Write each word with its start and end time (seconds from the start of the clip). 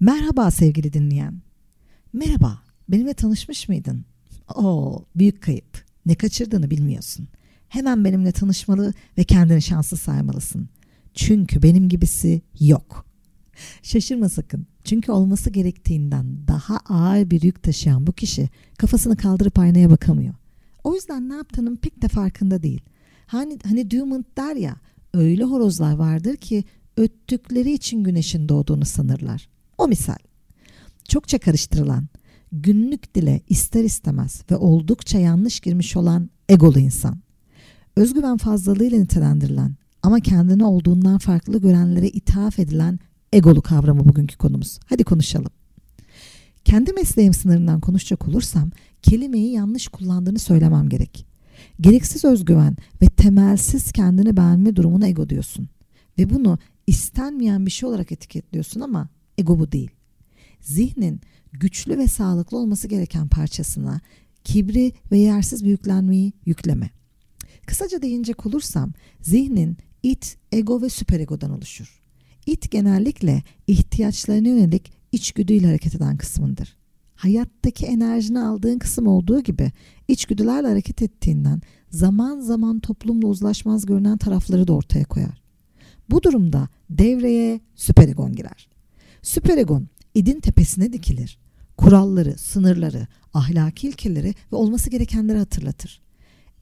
Merhaba 0.00 0.50
sevgili 0.50 0.92
dinleyen. 0.92 1.42
Merhaba, 2.12 2.62
benimle 2.88 3.14
tanışmış 3.14 3.68
mıydın? 3.68 4.04
Oo, 4.54 5.04
büyük 5.16 5.42
kayıp. 5.42 5.84
Ne 6.06 6.14
kaçırdığını 6.14 6.70
bilmiyorsun. 6.70 7.28
Hemen 7.68 8.04
benimle 8.04 8.32
tanışmalı 8.32 8.94
ve 9.18 9.24
kendini 9.24 9.62
şanslı 9.62 9.96
saymalısın. 9.96 10.68
Çünkü 11.14 11.62
benim 11.62 11.88
gibisi 11.88 12.42
yok. 12.60 13.06
Şaşırma 13.82 14.28
sakın. 14.28 14.66
Çünkü 14.84 15.12
olması 15.12 15.50
gerektiğinden 15.50 16.48
daha 16.48 16.76
ağır 16.76 17.30
bir 17.30 17.42
yük 17.42 17.62
taşıyan 17.62 18.06
bu 18.06 18.12
kişi 18.12 18.48
kafasını 18.78 19.16
kaldırıp 19.16 19.58
aynaya 19.58 19.90
bakamıyor. 19.90 20.34
O 20.84 20.94
yüzden 20.94 21.28
ne 21.28 21.34
yaptığının 21.34 21.76
pek 21.76 22.02
de 22.02 22.08
farkında 22.08 22.62
değil. 22.62 22.82
Hani, 23.26 23.58
hani 23.64 23.90
Dumont 23.90 24.36
der 24.36 24.56
ya, 24.56 24.76
öyle 25.14 25.44
horozlar 25.44 25.92
vardır 25.92 26.36
ki 26.36 26.64
öttükleri 26.96 27.72
için 27.72 28.04
güneşin 28.04 28.48
doğduğunu 28.48 28.84
sanırlar. 28.84 29.48
O 29.80 29.88
misal. 29.88 30.16
Çokça 31.08 31.38
karıştırılan, 31.38 32.06
günlük 32.52 33.14
dile 33.14 33.40
ister 33.48 33.84
istemez 33.84 34.42
ve 34.50 34.56
oldukça 34.56 35.18
yanlış 35.18 35.60
girmiş 35.60 35.96
olan 35.96 36.30
egolu 36.48 36.78
insan. 36.78 37.18
Özgüven 37.96 38.36
fazlalığıyla 38.36 38.98
nitelendirilen 38.98 39.76
ama 40.02 40.20
kendini 40.20 40.64
olduğundan 40.64 41.18
farklı 41.18 41.60
görenlere 41.60 42.08
ithaf 42.08 42.58
edilen 42.58 42.98
egolu 43.32 43.62
kavramı 43.62 44.08
bugünkü 44.08 44.36
konumuz. 44.36 44.78
Hadi 44.86 45.04
konuşalım. 45.04 45.52
Kendi 46.64 46.92
mesleğim 46.92 47.34
sınırından 47.34 47.80
konuşacak 47.80 48.28
olursam 48.28 48.70
kelimeyi 49.02 49.52
yanlış 49.52 49.88
kullandığını 49.88 50.38
söylemem 50.38 50.88
gerek. 50.88 51.26
Gereksiz 51.80 52.24
özgüven 52.24 52.76
ve 53.02 53.06
temelsiz 53.06 53.92
kendini 53.92 54.36
beğenme 54.36 54.76
durumuna 54.76 55.08
ego 55.08 55.28
diyorsun. 55.28 55.68
Ve 56.18 56.30
bunu 56.30 56.58
istenmeyen 56.86 57.66
bir 57.66 57.70
şey 57.70 57.88
olarak 57.88 58.12
etiketliyorsun 58.12 58.80
ama 58.80 59.08
ego 59.40 59.58
bu 59.58 59.72
değil. 59.72 59.90
Zihnin 60.60 61.20
güçlü 61.52 61.98
ve 61.98 62.08
sağlıklı 62.08 62.58
olması 62.58 62.88
gereken 62.88 63.28
parçasına 63.28 64.00
kibri 64.44 64.92
ve 65.12 65.18
yersiz 65.18 65.64
büyüklenmeyi 65.64 66.32
yükleme. 66.46 66.90
Kısaca 67.66 68.02
değinecek 68.02 68.46
olursam 68.46 68.92
zihnin 69.20 69.76
it, 70.02 70.36
ego 70.52 70.82
ve 70.82 70.88
süperegodan 70.88 71.50
oluşur. 71.50 72.00
It 72.46 72.70
genellikle 72.70 73.42
ihtiyaçlarına 73.66 74.48
yönelik 74.48 74.92
içgüdüyle 75.12 75.66
hareket 75.66 75.94
eden 75.94 76.16
kısmındır. 76.16 76.76
Hayattaki 77.14 77.86
enerjini 77.86 78.40
aldığın 78.40 78.78
kısım 78.78 79.06
olduğu 79.06 79.40
gibi 79.40 79.72
içgüdülerle 80.08 80.68
hareket 80.68 81.02
ettiğinden 81.02 81.62
zaman 81.90 82.40
zaman 82.40 82.80
toplumla 82.80 83.26
uzlaşmaz 83.26 83.86
görünen 83.86 84.18
tarafları 84.18 84.68
da 84.68 84.72
ortaya 84.72 85.04
koyar. 85.04 85.42
Bu 86.10 86.22
durumda 86.22 86.68
devreye 86.90 87.60
süperegon 87.74 88.32
girer. 88.32 88.68
Süperegon 89.22 89.88
idin 90.14 90.40
tepesine 90.40 90.92
dikilir. 90.92 91.38
Kuralları, 91.76 92.38
sınırları, 92.38 93.06
ahlaki 93.34 93.88
ilkeleri 93.88 94.34
ve 94.52 94.56
olması 94.56 94.90
gerekenleri 94.90 95.38
hatırlatır. 95.38 96.00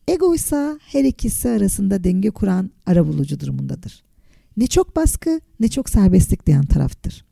Ego 0.08 0.34
ise 0.34 0.78
her 0.80 1.04
ikisi 1.04 1.48
arasında 1.48 2.04
denge 2.04 2.30
kuran 2.30 2.70
arabulucu 2.86 3.40
durumundadır. 3.40 4.02
Ne 4.56 4.66
çok 4.66 4.96
baskı 4.96 5.40
ne 5.60 5.68
çok 5.68 5.88
serbestlik 5.88 6.46
diyen 6.46 6.66
taraftır. 6.66 7.24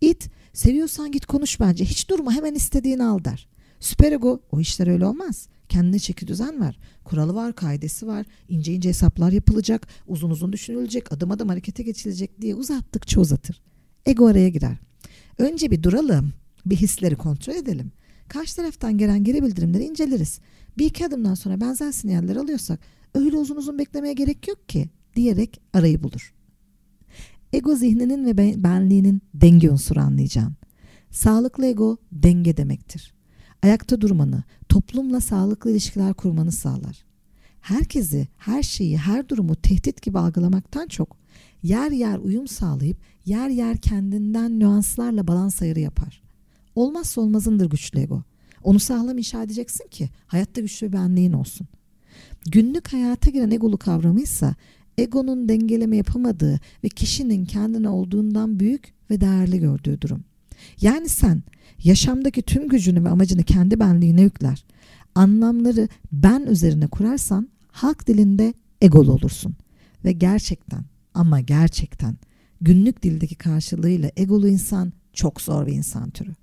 It, 0.00 0.30
seviyorsan 0.52 1.12
git 1.12 1.26
konuş 1.26 1.60
bence 1.60 1.84
hiç 1.84 2.10
durma 2.10 2.32
hemen 2.32 2.54
istediğini 2.54 3.04
al 3.04 3.24
der. 3.24 3.48
Süperego 3.80 4.40
o 4.52 4.60
işler 4.60 4.86
öyle 4.86 5.06
olmaz. 5.06 5.48
Kendine 5.68 5.98
çeki 5.98 6.28
düzen 6.28 6.60
ver. 6.60 6.78
Kuralı 7.04 7.34
var, 7.34 7.54
kaidesi 7.54 8.06
var. 8.06 8.26
ince 8.48 8.72
ince 8.72 8.88
hesaplar 8.88 9.32
yapılacak, 9.32 9.88
uzun 10.06 10.30
uzun 10.30 10.52
düşünülecek, 10.52 11.12
adım 11.12 11.30
adım 11.30 11.48
harekete 11.48 11.82
geçilecek 11.82 12.40
diye 12.40 12.54
uzattıkça 12.54 13.20
uzatır. 13.20 13.62
Ego 14.06 14.26
araya 14.26 14.48
girer. 14.48 14.76
Önce 15.38 15.70
bir 15.70 15.82
duralım, 15.82 16.32
bir 16.66 16.76
hisleri 16.76 17.16
kontrol 17.16 17.54
edelim. 17.54 17.92
Karşı 18.28 18.56
taraftan 18.56 18.98
gelen 18.98 19.24
geri 19.24 19.42
bildirimleri 19.42 19.84
inceleriz. 19.84 20.40
Bir 20.78 20.86
iki 20.86 21.06
adımdan 21.06 21.34
sonra 21.34 21.60
benzer 21.60 21.92
sinyaller 21.92 22.36
alıyorsak 22.36 22.80
öyle 23.14 23.36
uzun 23.36 23.56
uzun 23.56 23.78
beklemeye 23.78 24.14
gerek 24.14 24.48
yok 24.48 24.68
ki 24.68 24.88
diyerek 25.16 25.60
arayı 25.72 26.02
bulur. 26.02 26.34
Ego 27.52 27.74
zihninin 27.74 28.26
ve 28.26 28.62
benliğinin 28.64 29.22
denge 29.34 29.70
unsuru 29.70 30.00
anlayacağım. 30.00 30.54
Sağlıklı 31.10 31.66
ego 31.66 31.96
denge 32.12 32.56
demektir. 32.56 33.14
Ayakta 33.62 34.00
durmanı, 34.00 34.42
toplumla 34.68 35.20
sağlıklı 35.20 35.70
ilişkiler 35.70 36.14
kurmanı 36.14 36.52
sağlar. 36.52 37.05
Herkesi, 37.60 38.28
her 38.36 38.62
şeyi, 38.62 38.98
her 38.98 39.28
durumu 39.28 39.56
tehdit 39.56 40.02
gibi 40.02 40.18
algılamaktan 40.18 40.86
çok 40.86 41.16
yer 41.62 41.90
yer 41.90 42.18
uyum 42.18 42.48
sağlayıp 42.48 42.98
yer 43.24 43.48
yer 43.48 43.76
kendinden 43.76 44.60
nüanslarla 44.60 45.26
balans 45.26 45.62
ayarı 45.62 45.80
yapar. 45.80 46.22
Olmazsa 46.74 47.20
olmazındır 47.20 47.70
güçlü 47.70 48.00
ego. 48.00 48.22
Onu 48.62 48.78
sağlam 48.78 49.18
inşa 49.18 49.42
edeceksin 49.42 49.88
ki 49.88 50.10
hayatta 50.26 50.60
güçlü 50.60 50.88
bir 50.88 50.92
benliğin 50.92 51.32
olsun. 51.32 51.66
Günlük 52.46 52.92
hayata 52.92 53.30
giren 53.30 53.50
egolu 53.50 53.78
kavramı 53.78 54.20
ise 54.20 54.54
egonun 54.98 55.48
dengeleme 55.48 55.96
yapamadığı 55.96 56.60
ve 56.84 56.88
kişinin 56.88 57.44
kendine 57.44 57.88
olduğundan 57.88 58.60
büyük 58.60 58.94
ve 59.10 59.20
değerli 59.20 59.60
gördüğü 59.60 60.00
durum. 60.00 60.24
Yani 60.80 61.08
sen 61.08 61.42
yaşamdaki 61.84 62.42
tüm 62.42 62.68
gücünü 62.68 63.04
ve 63.04 63.08
amacını 63.08 63.42
kendi 63.42 63.80
benliğine 63.80 64.22
yükler. 64.22 64.64
Anlamları 65.16 65.88
ben 66.12 66.42
üzerine 66.46 66.86
kurarsan 66.86 67.48
halk 67.68 68.06
dilinde 68.06 68.54
egolu 68.80 69.12
olursun. 69.12 69.56
Ve 70.04 70.12
gerçekten 70.12 70.84
ama 71.14 71.40
gerçekten 71.40 72.16
günlük 72.60 73.02
dildeki 73.02 73.34
karşılığıyla 73.34 74.10
egolu 74.16 74.48
insan 74.48 74.92
çok 75.12 75.40
zor 75.40 75.66
bir 75.66 75.72
insan 75.72 76.10
türü. 76.10 76.34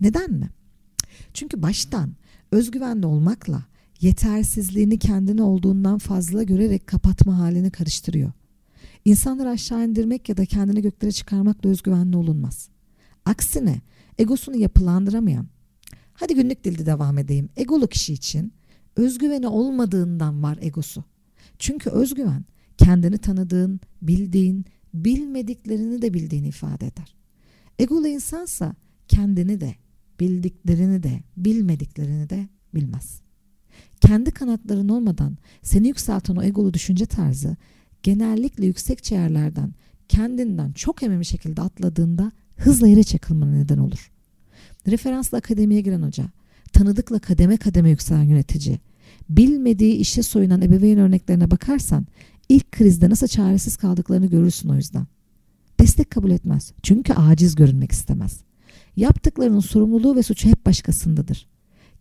Neden 0.00 0.32
mi? 0.32 0.50
Çünkü 1.34 1.62
baştan 1.62 2.14
özgüvenli 2.52 3.06
olmakla 3.06 3.64
yetersizliğini 4.00 4.98
kendine 4.98 5.42
olduğundan 5.42 5.98
fazla 5.98 6.42
görerek 6.42 6.86
kapatma 6.86 7.38
halini 7.38 7.70
karıştırıyor. 7.70 8.32
İnsanları 9.04 9.48
aşağı 9.50 9.88
indirmek 9.88 10.28
ya 10.28 10.36
da 10.36 10.44
kendini 10.44 10.82
göklere 10.82 11.12
çıkarmakla 11.12 11.70
özgüvenli 11.70 12.16
olunmaz. 12.16 12.68
Aksine 13.24 13.80
egosunu 14.18 14.56
yapılandıramayan, 14.56 15.46
hadi 16.14 16.34
günlük 16.34 16.64
dilde 16.64 16.86
devam 16.86 17.18
edeyim, 17.18 17.48
egolu 17.56 17.86
kişi 17.86 18.12
için 18.12 18.52
özgüveni 18.96 19.48
olmadığından 19.48 20.42
var 20.42 20.58
egosu. 20.60 21.04
Çünkü 21.58 21.90
özgüven 21.90 22.44
kendini 22.78 23.18
tanıdığın, 23.18 23.80
bildiğin, 24.02 24.64
bilmediklerini 24.94 26.02
de 26.02 26.14
bildiğini 26.14 26.48
ifade 26.48 26.86
eder. 26.86 27.14
Egolu 27.78 28.08
insansa 28.08 28.74
kendini 29.08 29.60
de, 29.60 29.74
bildiklerini 30.20 31.02
de, 31.02 31.22
bilmediklerini 31.36 32.30
de 32.30 32.48
bilmez. 32.74 33.20
Kendi 34.00 34.30
kanatların 34.30 34.88
olmadan 34.88 35.36
seni 35.62 35.88
yükselten 35.88 36.36
o 36.36 36.42
egolu 36.42 36.74
düşünce 36.74 37.06
tarzı 37.06 37.56
genellikle 38.02 38.66
yüksek 38.66 39.12
yerlerden 39.12 39.74
kendinden 40.08 40.72
çok 40.72 41.02
emin 41.02 41.22
şekilde 41.22 41.62
atladığında 41.62 42.32
hızla 42.56 42.88
yere 42.88 43.02
çakılmana 43.02 43.52
neden 43.52 43.78
olur. 43.78 44.11
Referansla 44.86 45.38
akademiye 45.38 45.80
giren 45.80 46.02
hoca, 46.02 46.24
tanıdıkla 46.72 47.18
kademe 47.18 47.56
kademe 47.56 47.90
yükselen 47.90 48.22
yönetici, 48.22 48.78
bilmediği 49.28 49.94
işe 49.94 50.22
soyunan 50.22 50.62
ebeveyn 50.62 50.98
örneklerine 50.98 51.50
bakarsan 51.50 52.06
ilk 52.48 52.72
krizde 52.72 53.10
nasıl 53.10 53.26
çaresiz 53.26 53.76
kaldıklarını 53.76 54.26
görürsün 54.26 54.68
o 54.68 54.74
yüzden. 54.74 55.06
Destek 55.80 56.10
kabul 56.10 56.30
etmez 56.30 56.72
çünkü 56.82 57.12
aciz 57.12 57.54
görünmek 57.54 57.92
istemez. 57.92 58.40
Yaptıklarının 58.96 59.60
sorumluluğu 59.60 60.16
ve 60.16 60.22
suçu 60.22 60.48
hep 60.48 60.66
başkasındadır. 60.66 61.46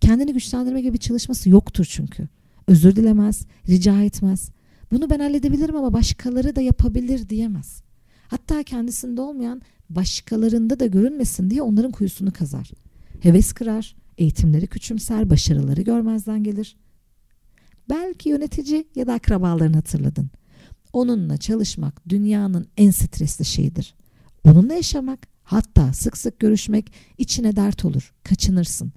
Kendini 0.02 0.34
güçlendirme 0.34 0.82
gibi 0.82 0.94
bir 0.94 0.98
çalışması 0.98 1.50
yoktur 1.50 1.86
çünkü. 1.90 2.28
Özür 2.68 2.96
dilemez, 2.96 3.46
rica 3.70 4.02
etmez. 4.02 4.50
Bunu 4.92 5.10
ben 5.10 5.20
halledebilirim 5.20 5.76
ama 5.76 5.94
başkaları 5.94 6.56
da 6.56 6.62
yapabilir 6.62 7.30
diyemez. 7.30 7.84
Hatta 8.28 8.64
kendisinde 8.64 9.22
olmayan 9.22 9.62
başkalarında 9.96 10.80
da 10.80 10.86
görünmesin 10.86 11.50
diye 11.50 11.62
onların 11.62 11.92
kuyusunu 11.92 12.34
kazar. 12.34 12.72
Heves 13.20 13.54
kırar, 13.54 13.96
eğitimleri 14.18 14.68
küçümser, 14.68 15.30
başarıları 15.30 15.82
görmezden 15.82 16.44
gelir. 16.44 16.76
Belki 17.90 18.30
yönetici 18.30 18.88
ya 18.96 19.08
da 19.08 19.14
akrabalarını 19.14 19.76
hatırladın. 19.76 20.30
Onunla 20.94 21.38
çalışmak 21.38 22.10
dünyanın 22.10 22.68
en 22.78 22.92
stresli 22.92 23.46
şeyidir. 23.46 23.96
Onunla 24.44 24.74
yaşamak, 24.74 25.28
hatta 25.44 25.94
sık 25.94 26.18
sık 26.18 26.40
görüşmek 26.40 26.92
içine 27.18 27.56
dert 27.56 27.86
olur, 27.86 28.14
kaçınırsın. 28.24 28.94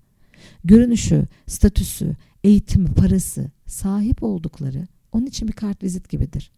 Görünüşü, 0.65 1.27
statüsü, 1.47 2.17
eğitimi, 2.45 2.95
parası, 2.95 3.51
sahip 3.67 4.23
oldukları 4.23 4.87
onun 5.13 5.27
için 5.27 5.49
bir 5.49 5.53
kart 5.53 5.83
vizit 5.83 6.09
gibidir. 6.09 6.51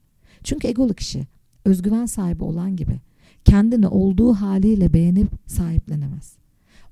Çünkü 0.45 0.69
egolu 0.69 0.95
kişi, 0.95 1.27
özgüven 1.65 2.07
sahibi 2.07 2.45
olan 2.45 2.77
gibi 2.77 3.01
kendini 3.47 3.89
olduğu 3.89 4.33
haliyle 4.33 4.93
beğenip 4.93 5.29
sahiplenemez. 5.47 6.37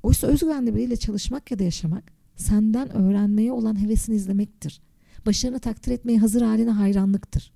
Oysa 0.02 0.26
özgüvenli 0.26 0.74
biriyle 0.74 0.96
çalışmak 0.96 1.50
ya 1.50 1.58
da 1.58 1.64
yaşamak 1.64 2.04
senden 2.36 2.96
öğrenmeye 2.96 3.52
olan 3.52 3.82
hevesini 3.82 4.16
izlemektir. 4.16 4.80
Başarını 5.26 5.58
takdir 5.58 5.92
etmeye 5.92 6.18
hazır 6.18 6.42
haline 6.42 6.70
hayranlıktır. 6.70 7.52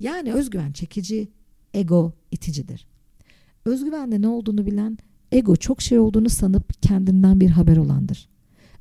Yani 0.00 0.32
özgüven 0.32 0.72
çekici, 0.72 1.28
ego 1.74 2.12
iticidir. 2.30 2.86
Özgüvende 3.64 4.22
ne 4.22 4.28
olduğunu 4.28 4.66
bilen 4.66 4.98
Ego 5.32 5.56
çok 5.56 5.82
şey 5.82 5.98
olduğunu 5.98 6.28
sanıp 6.28 6.82
kendinden 6.82 7.40
bir 7.40 7.50
haber 7.50 7.76
olandır. 7.76 8.28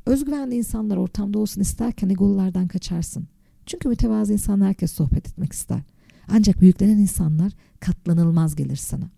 Özgüvenli 0.06 0.56
insanlar 0.56 0.97
ortamda 0.97 1.39
olsun 1.39 1.62
isterken 1.62 2.09
egolulardan 2.09 2.68
kaçarsın. 2.68 3.27
Çünkü 3.65 3.89
mütevazı 3.89 4.33
insanlar 4.33 4.68
herkes 4.68 4.91
sohbet 4.91 5.27
etmek 5.27 5.53
ister. 5.53 5.81
Ancak 6.27 6.62
büyüklenen 6.62 6.97
insanlar 6.97 7.53
katlanılmaz 7.80 8.56
gelir 8.56 8.75
sana. 8.75 9.09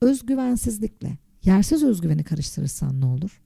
Özgüvensizlikle 0.00 1.18
yersiz 1.44 1.82
özgüveni 1.82 2.24
karıştırırsan 2.24 3.00
ne 3.00 3.04
olur? 3.06 3.40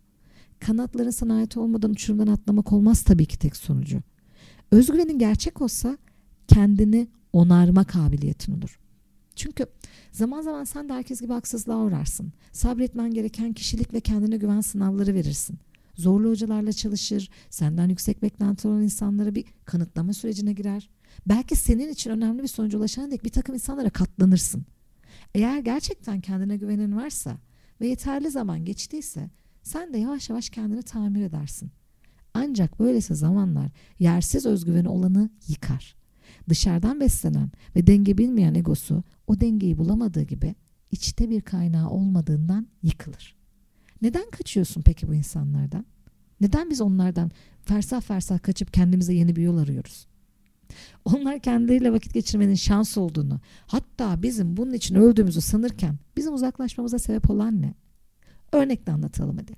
Kanatların 0.60 1.10
sana 1.10 1.36
ait 1.36 1.56
olmadan 1.56 1.90
uçurumdan 1.90 2.26
atlamak 2.26 2.72
olmaz 2.72 3.02
tabii 3.02 3.26
ki 3.26 3.38
tek 3.38 3.56
sonucu. 3.56 4.00
Özgüvenin 4.70 5.18
gerçek 5.18 5.62
olsa 5.62 5.98
kendini 6.48 7.08
onarma 7.32 7.84
kabiliyetin 7.84 8.52
olur. 8.58 8.78
Çünkü 9.36 9.66
zaman 10.12 10.42
zaman 10.42 10.64
sen 10.64 10.88
de 10.88 10.92
herkes 10.92 11.20
gibi 11.20 11.32
haksızlığa 11.32 11.78
uğrarsın. 11.78 12.32
Sabretmen 12.52 13.14
gereken 13.14 13.52
kişilik 13.52 13.94
ve 13.94 14.00
kendine 14.00 14.36
güven 14.36 14.60
sınavları 14.60 15.14
verirsin. 15.14 15.58
Zorlu 15.94 16.30
hocalarla 16.30 16.72
çalışır, 16.72 17.30
senden 17.50 17.88
yüksek 17.88 18.22
beklenti 18.22 18.68
olan 18.68 18.82
insanlara 18.82 19.34
bir 19.34 19.44
kanıtlama 19.64 20.12
sürecine 20.12 20.52
girer. 20.52 20.90
Belki 21.26 21.56
senin 21.56 21.88
için 21.88 22.10
önemli 22.10 22.42
bir 22.42 22.48
sonuca 22.48 22.78
ulaşana 22.78 23.10
dek 23.10 23.24
bir 23.24 23.28
takım 23.30 23.54
insanlara 23.54 23.90
katlanırsın. 23.90 24.64
Eğer 25.34 25.58
gerçekten 25.58 26.20
kendine 26.20 26.56
güvenin 26.56 26.96
varsa 26.96 27.38
ve 27.80 27.88
yeterli 27.88 28.30
zaman 28.30 28.64
geçtiyse 28.64 29.30
sen 29.62 29.92
de 29.92 29.98
yavaş 29.98 30.30
yavaş 30.30 30.50
kendini 30.50 30.82
tamir 30.82 31.22
edersin. 31.22 31.70
Ancak 32.34 32.80
böylesi 32.80 33.14
zamanlar 33.14 33.70
yersiz 33.98 34.46
özgüveni 34.46 34.88
olanı 34.88 35.30
yıkar. 35.48 35.94
Dışarıdan 36.48 37.00
beslenen 37.00 37.50
ve 37.76 37.86
denge 37.86 38.18
bilmeyen 38.18 38.54
egosu 38.54 39.02
o 39.26 39.40
dengeyi 39.40 39.78
bulamadığı 39.78 40.22
gibi 40.22 40.54
içte 40.90 41.30
bir 41.30 41.40
kaynağı 41.40 41.90
olmadığından 41.90 42.66
yıkılır. 42.82 43.36
Neden 44.02 44.30
kaçıyorsun 44.30 44.82
peki 44.82 45.08
bu 45.08 45.14
insanlardan? 45.14 45.86
Neden 46.40 46.70
biz 46.70 46.80
onlardan 46.80 47.30
fersah 47.62 48.00
fersah 48.00 48.42
kaçıp 48.42 48.72
kendimize 48.72 49.14
yeni 49.14 49.36
bir 49.36 49.42
yol 49.42 49.58
arıyoruz? 49.58 50.06
Onlar 51.04 51.38
kendileriyle 51.38 51.92
vakit 51.92 52.14
geçirmenin 52.14 52.54
şans 52.54 52.98
olduğunu, 52.98 53.40
hatta 53.66 54.22
bizim 54.22 54.56
bunun 54.56 54.72
için 54.72 54.94
öldüğümüzü 54.94 55.40
sanırken 55.40 55.98
bizim 56.16 56.34
uzaklaşmamıza 56.34 56.98
sebep 56.98 57.30
olan 57.30 57.62
ne? 57.62 57.74
Örnekle 58.52 58.92
anlatalım 58.92 59.36
hadi. 59.36 59.52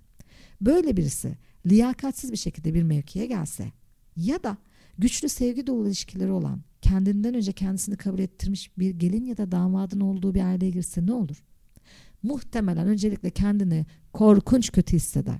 Böyle 0.60 0.96
birisi 0.96 1.38
liyakatsiz 1.66 2.32
bir 2.32 2.36
şekilde 2.36 2.74
bir 2.74 2.82
mevkiye 2.82 3.26
gelse 3.26 3.72
ya 4.16 4.42
da 4.42 4.56
güçlü 4.98 5.28
sevgi 5.28 5.66
dolu 5.66 5.86
ilişkileri 5.86 6.32
olan, 6.32 6.60
kendinden 6.82 7.34
önce 7.34 7.52
kendisini 7.52 7.96
kabul 7.96 8.18
ettirmiş 8.18 8.78
bir 8.78 8.90
gelin 8.90 9.24
ya 9.24 9.36
da 9.36 9.52
damadın 9.52 10.00
olduğu 10.00 10.34
bir 10.34 10.44
aileye 10.44 10.70
girse 10.70 11.06
ne 11.06 11.12
olur? 11.12 11.44
Muhtemelen 12.22 12.88
öncelikle 12.88 13.30
kendini 13.30 13.86
korkunç 14.12 14.72
kötü 14.72 14.96
hisseder. 14.96 15.38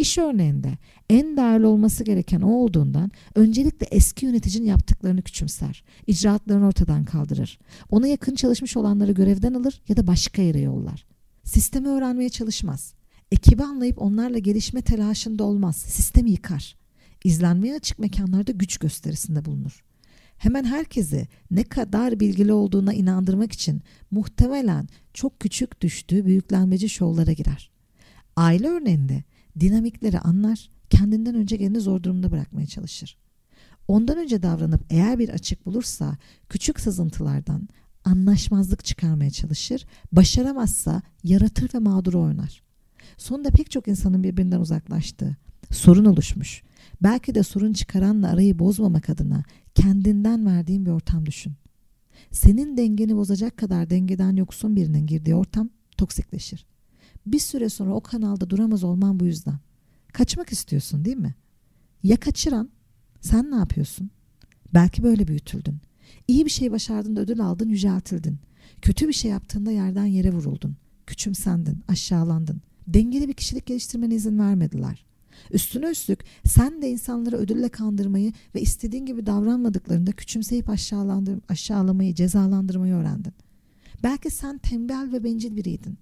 İş 0.00 0.18
örneğinde 0.18 0.78
en 1.10 1.36
değerli 1.36 1.66
olması 1.66 2.04
gereken 2.04 2.40
o 2.40 2.50
olduğundan 2.50 3.10
öncelikle 3.34 3.86
eski 3.90 4.26
yöneticinin 4.26 4.66
yaptıklarını 4.66 5.22
küçümser. 5.22 5.84
icraatlarını 6.06 6.66
ortadan 6.66 7.04
kaldırır. 7.04 7.58
Ona 7.90 8.06
yakın 8.06 8.34
çalışmış 8.34 8.76
olanları 8.76 9.12
görevden 9.12 9.54
alır 9.54 9.82
ya 9.88 9.96
da 9.96 10.06
başka 10.06 10.42
yere 10.42 10.60
yollar. 10.60 11.06
Sistemi 11.44 11.88
öğrenmeye 11.88 12.28
çalışmaz. 12.28 12.94
Ekibi 13.32 13.62
anlayıp 13.62 14.02
onlarla 14.02 14.38
gelişme 14.38 14.82
telaşında 14.82 15.44
olmaz. 15.44 15.76
Sistemi 15.76 16.30
yıkar. 16.30 16.76
İzlenmeye 17.24 17.74
açık 17.74 17.98
mekanlarda 17.98 18.52
güç 18.52 18.78
gösterisinde 18.78 19.44
bulunur. 19.44 19.84
Hemen 20.36 20.64
herkesi 20.64 21.28
ne 21.50 21.64
kadar 21.64 22.20
bilgili 22.20 22.52
olduğuna 22.52 22.94
inandırmak 22.94 23.52
için 23.52 23.82
muhtemelen 24.10 24.88
çok 25.14 25.40
küçük 25.40 25.80
düştüğü 25.80 26.24
büyüklenmeci 26.24 26.88
şovlara 26.88 27.32
girer. 27.32 27.70
Aile 28.36 28.68
örneğinde 28.68 29.24
dinamikleri 29.60 30.18
anlar, 30.18 30.70
kendinden 30.90 31.34
önce 31.34 31.56
geleni 31.56 31.80
zor 31.80 32.02
durumda 32.02 32.30
bırakmaya 32.30 32.66
çalışır. 32.66 33.16
Ondan 33.88 34.18
önce 34.18 34.42
davranıp 34.42 34.80
eğer 34.90 35.18
bir 35.18 35.28
açık 35.28 35.66
bulursa 35.66 36.16
küçük 36.48 36.80
sızıntılardan 36.80 37.68
anlaşmazlık 38.04 38.84
çıkarmaya 38.84 39.30
çalışır, 39.30 39.86
başaramazsa 40.12 41.02
yaratır 41.24 41.74
ve 41.74 41.78
mağduru 41.78 42.20
oynar. 42.22 42.62
Sonunda 43.16 43.50
pek 43.50 43.70
çok 43.70 43.88
insanın 43.88 44.24
birbirinden 44.24 44.60
uzaklaştığı, 44.60 45.36
sorun 45.70 46.04
oluşmuş. 46.04 46.62
Belki 47.02 47.34
de 47.34 47.42
sorun 47.42 47.72
çıkaranla 47.72 48.28
arayı 48.28 48.58
bozmamak 48.58 49.10
adına 49.10 49.44
kendinden 49.74 50.46
verdiğin 50.46 50.86
bir 50.86 50.90
ortam 50.90 51.26
düşün. 51.26 51.52
Senin 52.30 52.76
dengeni 52.76 53.16
bozacak 53.16 53.56
kadar 53.56 53.90
dengeden 53.90 54.36
yoksun 54.36 54.76
birinin 54.76 55.06
girdiği 55.06 55.34
ortam 55.34 55.70
toksikleşir. 55.96 56.66
Bir 57.26 57.38
süre 57.38 57.68
sonra 57.68 57.94
o 57.94 58.00
kanalda 58.00 58.50
duramaz 58.50 58.84
olman 58.84 59.20
bu 59.20 59.24
yüzden. 59.24 59.58
Kaçmak 60.12 60.52
istiyorsun 60.52 61.04
değil 61.04 61.16
mi? 61.16 61.34
Ya 62.02 62.16
kaçıran? 62.16 62.70
Sen 63.20 63.50
ne 63.50 63.56
yapıyorsun? 63.56 64.10
Belki 64.74 65.02
böyle 65.02 65.28
büyütüldün. 65.28 65.76
İyi 66.28 66.44
bir 66.44 66.50
şey 66.50 66.72
başardın 66.72 67.16
da 67.16 67.20
ödül 67.20 67.40
aldın, 67.40 67.68
yüceltildin. 67.68 68.38
Kötü 68.82 69.08
bir 69.08 69.12
şey 69.12 69.30
yaptığında 69.30 69.70
yerden 69.70 70.04
yere 70.04 70.32
vuruldun. 70.32 70.76
Küçümsendin, 71.06 71.78
aşağılandın. 71.88 72.62
Dengeli 72.86 73.28
bir 73.28 73.32
kişilik 73.32 73.66
geliştirmene 73.66 74.14
izin 74.14 74.38
vermediler. 74.38 75.04
Üstüne 75.50 75.90
üstlük 75.90 76.24
sen 76.44 76.82
de 76.82 76.90
insanları 76.90 77.36
ödülle 77.36 77.68
kandırmayı 77.68 78.32
ve 78.54 78.60
istediğin 78.60 79.06
gibi 79.06 79.26
davranmadıklarında 79.26 80.12
küçümseyip 80.12 80.70
aşağılamayı, 81.48 82.14
cezalandırmayı 82.14 82.94
öğrendin. 82.94 83.32
Belki 84.02 84.30
sen 84.30 84.58
tembel 84.58 85.12
ve 85.12 85.24
bencil 85.24 85.56
biriydin. 85.56 85.98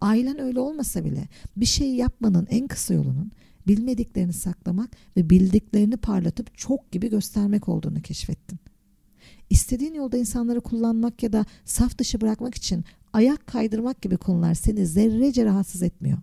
Ailen 0.00 0.40
öyle 0.40 0.60
olmasa 0.60 1.04
bile 1.04 1.28
bir 1.56 1.66
şeyi 1.66 1.96
yapmanın 1.96 2.46
en 2.50 2.68
kısa 2.68 2.94
yolunun 2.94 3.32
bilmediklerini 3.66 4.32
saklamak 4.32 4.90
ve 5.16 5.30
bildiklerini 5.30 5.96
parlatıp 5.96 6.58
çok 6.58 6.92
gibi 6.92 7.10
göstermek 7.10 7.68
olduğunu 7.68 8.02
keşfettin. 8.02 8.58
İstediğin 9.50 9.94
yolda 9.94 10.16
insanları 10.16 10.60
kullanmak 10.60 11.22
ya 11.22 11.32
da 11.32 11.44
saf 11.64 11.98
dışı 11.98 12.20
bırakmak 12.20 12.54
için 12.54 12.84
ayak 13.12 13.46
kaydırmak 13.46 14.02
gibi 14.02 14.16
konular 14.16 14.54
seni 14.54 14.86
zerrece 14.86 15.44
rahatsız 15.44 15.82
etmiyor. 15.82 16.18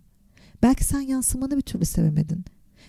Belki 0.62 0.84
sen 0.84 1.00
yansımanı 1.00 1.56
bir 1.56 1.62
türlü 1.62 1.84
sevemedin 1.84 2.44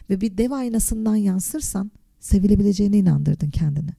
ve 0.10 0.22
bir 0.22 0.38
dev 0.38 0.52
aynasından 0.52 1.16
yansırsan 1.16 1.92
sevilebileceğine 2.20 2.98
inandırdın 2.98 3.50
kendini. 3.50 3.90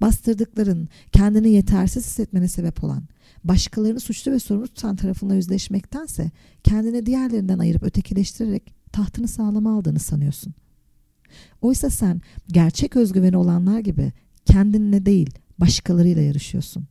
Bastırdıkların 0.00 0.88
kendini 1.12 1.50
yetersiz 1.50 2.06
hissetmene 2.06 2.48
sebep 2.48 2.84
olan, 2.84 3.02
başkalarını 3.44 4.00
suçlu 4.00 4.32
ve 4.32 4.38
sorumlu 4.38 4.66
tutan 4.68 4.96
tarafınla 4.96 5.34
yüzleşmektense 5.34 6.30
kendini 6.64 7.06
diğerlerinden 7.06 7.58
ayırıp 7.58 7.82
ötekileştirerek 7.82 8.74
tahtını 8.92 9.28
sağlama 9.28 9.76
aldığını 9.76 9.98
sanıyorsun. 9.98 10.54
Oysa 11.62 11.90
sen 11.90 12.20
gerçek 12.48 12.96
özgüveni 12.96 13.36
olanlar 13.36 13.78
gibi 13.78 14.12
kendinle 14.44 15.06
değil 15.06 15.30
başkalarıyla 15.58 16.22
yarışıyorsun. 16.22 16.86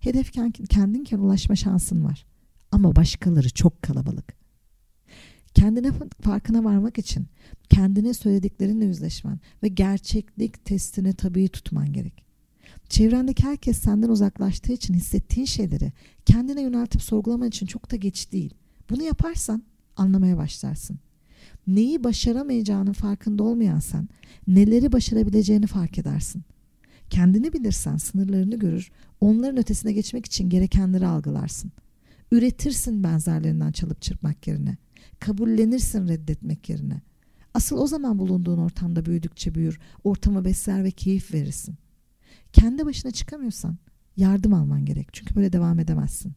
Hedef 0.00 0.32
kendinken 0.70 1.18
ulaşma 1.18 1.56
şansın 1.56 2.04
var. 2.04 2.26
Ama 2.72 2.96
başkaları 2.96 3.50
çok 3.50 3.82
kalabalık. 3.82 4.38
Kendine 5.54 5.92
farkına 6.20 6.64
varmak 6.64 6.98
için 6.98 7.26
kendine 7.68 8.14
söylediklerinle 8.14 8.84
yüzleşmen 8.84 9.40
ve 9.62 9.68
gerçeklik 9.68 10.64
testini 10.64 11.14
tabii 11.14 11.48
tutman 11.48 11.92
gerek. 11.92 12.27
Çevrendeki 12.88 13.44
herkes 13.44 13.78
senden 13.78 14.08
uzaklaştığı 14.08 14.72
için 14.72 14.94
hissettiğin 14.94 15.46
şeyleri 15.46 15.92
kendine 16.26 16.62
yöneltip 16.62 17.02
sorgulaman 17.02 17.48
için 17.48 17.66
çok 17.66 17.90
da 17.90 17.96
geç 17.96 18.32
değil. 18.32 18.54
Bunu 18.90 19.02
yaparsan 19.02 19.62
anlamaya 19.96 20.36
başlarsın. 20.36 20.98
Neyi 21.66 22.04
başaramayacağının 22.04 22.92
farkında 22.92 23.42
olmayan 23.42 23.78
sen, 23.78 24.08
neleri 24.46 24.92
başarabileceğini 24.92 25.66
fark 25.66 25.98
edersin. 25.98 26.42
Kendini 27.10 27.52
bilirsen 27.52 27.96
sınırlarını 27.96 28.58
görür, 28.58 28.90
onların 29.20 29.58
ötesine 29.58 29.92
geçmek 29.92 30.26
için 30.26 30.50
gerekenleri 30.50 31.06
algılarsın. 31.06 31.72
Üretirsin 32.32 33.04
benzerlerinden 33.04 33.72
çalıp 33.72 34.02
çırpmak 34.02 34.46
yerine. 34.46 34.76
Kabullenirsin 35.20 36.08
reddetmek 36.08 36.68
yerine. 36.68 37.02
Asıl 37.54 37.78
o 37.78 37.86
zaman 37.86 38.18
bulunduğun 38.18 38.58
ortamda 38.58 39.06
büyüdükçe 39.06 39.54
büyür, 39.54 39.80
ortamı 40.04 40.44
besler 40.44 40.84
ve 40.84 40.90
keyif 40.90 41.34
verirsin. 41.34 41.76
Kendi 42.52 42.86
başına 42.86 43.10
çıkamıyorsan 43.12 43.78
yardım 44.16 44.54
alman 44.54 44.84
gerek. 44.84 45.08
Çünkü 45.12 45.36
böyle 45.36 45.52
devam 45.52 45.78
edemezsin. 45.78 46.32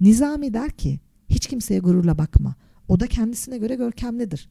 Nizami 0.00 0.54
der 0.54 0.70
ki 0.70 1.00
hiç 1.28 1.46
kimseye 1.46 1.80
gururla 1.80 2.18
bakma. 2.18 2.54
O 2.88 3.00
da 3.00 3.06
kendisine 3.06 3.58
göre 3.58 3.74
görkemlidir. 3.74 4.50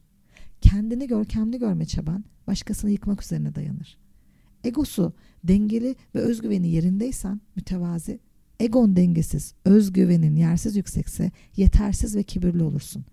Kendini 0.60 1.06
görkemli 1.06 1.58
görme 1.58 1.86
çaban 1.86 2.24
başkasını 2.46 2.90
yıkmak 2.90 3.22
üzerine 3.22 3.54
dayanır. 3.54 3.98
Egosu 4.64 5.12
dengeli 5.44 5.96
ve 6.14 6.18
özgüveni 6.18 6.68
yerindeysen 6.68 7.40
mütevazi, 7.56 8.20
egon 8.60 8.96
dengesiz, 8.96 9.54
özgüvenin 9.64 10.36
yersiz 10.36 10.76
yüksekse 10.76 11.30
yetersiz 11.56 12.16
ve 12.16 12.22
kibirli 12.22 12.62
olursun. 12.62 13.04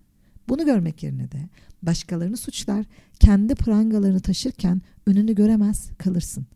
Bunu 0.48 0.64
görmek 0.64 1.02
yerine 1.02 1.30
de 1.32 1.48
başkalarını 1.82 2.36
suçlar, 2.36 2.86
kendi 3.20 3.54
prangalarını 3.54 4.20
taşırken 4.20 4.82
önünü 5.06 5.34
göremez 5.34 5.90
kalırsın. 5.98 6.46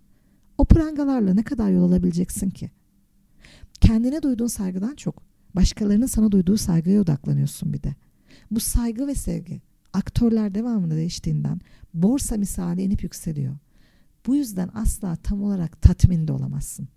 O 0.58 0.64
prangalarla 0.64 1.34
ne 1.34 1.42
kadar 1.42 1.70
yol 1.70 1.82
alabileceksin 1.82 2.50
ki? 2.50 2.70
Kendine 3.80 4.22
duyduğun 4.22 4.46
saygıdan 4.46 4.94
çok 4.94 5.22
başkalarının 5.54 6.06
sana 6.06 6.32
duyduğu 6.32 6.56
saygıya 6.56 7.00
odaklanıyorsun 7.00 7.72
bir 7.72 7.82
de. 7.82 7.94
Bu 8.50 8.60
saygı 8.60 9.06
ve 9.06 9.14
sevgi 9.14 9.60
aktörler 9.92 10.54
devamında 10.54 10.96
değiştiğinden 10.96 11.60
borsa 11.94 12.36
misali 12.36 12.82
inip 12.82 13.02
yükseliyor. 13.02 13.56
Bu 14.26 14.36
yüzden 14.36 14.70
asla 14.74 15.16
tam 15.16 15.42
olarak 15.42 15.82
tatminde 15.82 16.32
olamazsın. 16.32 16.88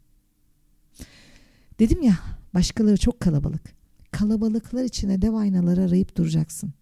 Dedim 1.80 2.02
ya 2.02 2.20
başkaları 2.54 2.98
çok 2.98 3.20
kalabalık. 3.20 3.78
Kalabalıklar 4.12 4.84
içine 4.84 5.22
dev 5.22 5.34
aynaları 5.34 5.82
arayıp 5.82 6.18
duracaksın. 6.18 6.74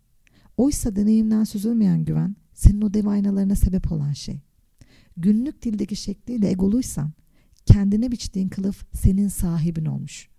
Oysa 0.58 0.96
deneyimden 0.96 1.44
süzülmeyen 1.44 2.06
güven 2.06 2.36
senin 2.54 2.82
o 2.82 2.94
dev 2.94 3.06
aynalarına 3.06 3.56
sebep 3.56 3.92
olan 3.92 4.14
şey. 4.14 4.42
Günlük 5.18 5.62
dildeki 5.62 5.96
şekliyle 5.96 6.50
egoluysan 6.50 7.12
kendine 7.66 8.12
biçtiğin 8.12 8.50
kılıf 8.50 8.86
senin 8.94 9.28
sahibin 9.28 9.86
olmuş. 9.86 10.30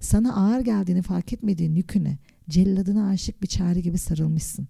Sana 0.00 0.36
ağır 0.36 0.60
geldiğini 0.60 1.02
fark 1.02 1.32
etmediğin 1.32 1.74
yüküne 1.74 2.18
celladına 2.48 3.08
aşık 3.08 3.42
bir 3.42 3.46
çare 3.46 3.80
gibi 3.80 3.98
sarılmışsın. 3.98 4.68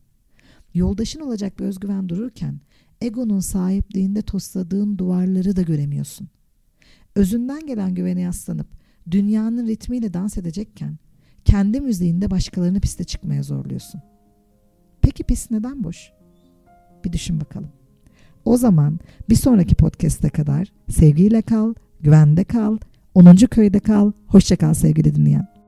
Yoldaşın 0.75 1.21
olacak 1.21 1.59
bir 1.59 1.64
özgüven 1.64 2.09
dururken 2.09 2.61
egonun 3.00 3.40
sahipliğinde 3.40 4.23
tosladığın 4.23 4.99
duvarları 4.99 5.57
da 5.57 5.62
göremiyorsun. 5.62 6.29
Özünden 7.17 7.67
gelen 7.67 7.95
güvene 7.95 8.21
yaslanıp 8.21 8.67
dünyanın 9.11 9.67
ritmiyle 9.67 10.14
dans 10.14 10.38
edecekken 10.38 10.99
kendi 11.45 11.81
müziğinde 11.81 12.31
başkalarını 12.31 12.81
piste 12.81 13.05
çıkmaya 13.05 13.43
zorluyorsun. 13.43 14.00
Peki 15.02 15.25
pist 15.25 15.50
neden 15.50 15.85
boş? 15.85 16.12
Bir 17.05 17.12
düşün 17.12 17.40
bakalım. 17.40 17.79
O 18.44 18.56
zaman 18.56 18.99
bir 19.28 19.35
sonraki 19.35 19.75
podcast'e 19.75 20.28
kadar 20.28 20.73
sevgiyle 20.88 21.42
kal, 21.42 21.75
güvende 22.00 22.44
kal, 22.44 22.78
10. 23.14 23.37
köyde 23.37 23.80
kal. 23.80 24.12
Hoşça 24.26 24.56
kal 24.56 24.75
sevgili 24.75 25.14
dinleyen. 25.14 25.60